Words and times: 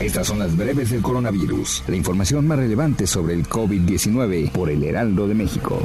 Estas 0.00 0.26
son 0.26 0.40
las 0.40 0.54
breves 0.54 0.90
del 0.90 1.00
coronavirus, 1.00 1.84
la 1.88 1.96
información 1.96 2.46
más 2.46 2.58
relevante 2.58 3.06
sobre 3.06 3.32
el 3.32 3.48
COVID-19 3.48 4.52
por 4.52 4.68
el 4.68 4.84
Heraldo 4.84 5.26
de 5.26 5.32
México. 5.32 5.78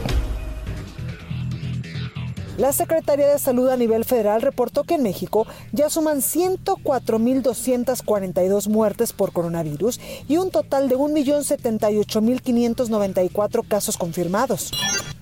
La 2.57 2.73
Secretaría 2.73 3.27
de 3.27 3.39
Salud 3.39 3.69
a 3.69 3.77
nivel 3.77 4.03
federal 4.03 4.41
reportó 4.41 4.83
que 4.83 4.95
en 4.95 5.03
México 5.03 5.47
ya 5.71 5.89
suman 5.89 6.17
104.242 6.17 8.67
muertes 8.67 9.13
por 9.13 9.31
coronavirus 9.31 10.02
y 10.27 10.35
un 10.35 10.52
total 10.52 10.89
de 10.89 10.97
1.078.594 10.97 13.66
casos 13.66 13.97
confirmados. 13.97 14.73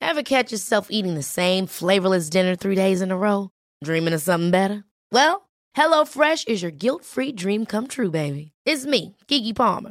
Ever 0.00 0.22
catch 0.22 0.52
yourself 0.52 0.86
eating 0.90 1.14
the 1.14 1.22
same 1.22 1.66
flavorless 1.66 2.30
dinner 2.30 2.54
three 2.54 2.76
days 2.76 3.02
in 3.02 3.10
a 3.10 3.16
row? 3.16 3.48
Dreaming 3.82 4.14
of 4.14 4.22
something 4.22 4.52
better? 4.52 4.84
Well, 5.10 5.48
HelloFresh 5.76 6.46
is 6.46 6.62
your 6.62 6.70
guilt-free 6.70 7.32
dream 7.32 7.66
come 7.66 7.88
true, 7.88 8.10
baby. 8.10 8.52
It's 8.64 8.86
me, 8.86 9.16
Kiki 9.26 9.52
Palmer. 9.52 9.90